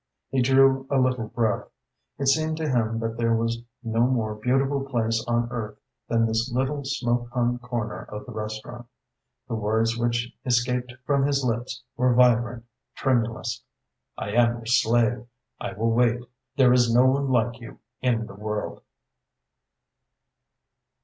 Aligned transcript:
He 0.31 0.41
drew 0.41 0.87
a 0.89 0.97
little 0.97 1.27
breath. 1.27 1.67
It 2.17 2.25
seemed 2.27 2.57
to 2.57 2.67
him 2.67 2.97
that 3.01 3.17
there 3.17 3.35
was 3.35 3.61
no 3.83 3.99
more 4.07 4.33
beautiful 4.33 4.83
place 4.83 5.23
on 5.27 5.47
earth 5.51 5.77
than 6.07 6.25
this 6.25 6.51
little 6.51 6.83
smoke 6.85 7.29
hung 7.31 7.59
corner 7.59 8.05
of 8.11 8.25
the 8.25 8.31
restaurant. 8.31 8.87
The 9.47 9.53
words 9.53 9.95
which 9.99 10.35
escaped 10.43 10.91
from 11.05 11.27
his 11.27 11.43
lips 11.45 11.83
were 11.97 12.15
vibrant, 12.15 12.65
tremulous. 12.95 13.61
"I 14.17 14.31
am 14.31 14.53
your 14.55 14.65
slave. 14.65 15.27
I 15.59 15.73
will 15.73 15.91
wait. 15.91 16.21
There 16.57 16.73
is 16.73 16.91
no 16.91 17.05
one 17.05 17.27
like 17.29 17.59
you 17.61 17.77
in 18.01 18.25
the 18.25 18.33
world." 18.33 18.81